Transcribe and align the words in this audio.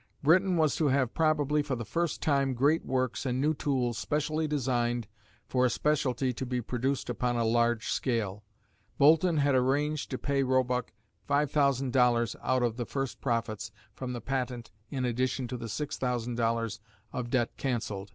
Britain 0.23 0.57
was 0.57 0.75
to 0.75 0.87
have 0.87 1.13
probably 1.13 1.61
for 1.61 1.75
the 1.75 1.85
first 1.85 2.23
time 2.23 2.55
great 2.55 2.83
works 2.83 3.23
and 3.23 3.39
new 3.39 3.53
tools 3.53 3.99
specially 3.99 4.47
designed 4.47 5.07
for 5.47 5.63
a 5.63 5.69
specialty 5.69 6.33
to 6.33 6.43
be 6.43 6.59
produced 6.59 7.07
upon 7.07 7.35
a 7.35 7.45
large 7.45 7.87
scale. 7.89 8.43
Boulton 8.97 9.37
had 9.37 9.53
arranged 9.53 10.09
to 10.09 10.17
pay 10.17 10.41
Roebuck 10.41 10.91
$5,000 11.29 12.35
out 12.41 12.63
of 12.63 12.77
the 12.77 12.85
first 12.87 13.21
profits 13.21 13.71
from 13.93 14.13
the 14.13 14.21
patent 14.21 14.71
in 14.89 15.05
addition 15.05 15.47
to 15.49 15.55
the 15.55 15.67
$6,000 15.67 16.79
of 17.13 17.29
debt 17.29 17.55
cancelled. 17.57 18.09